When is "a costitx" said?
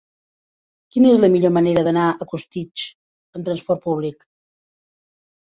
2.13-2.87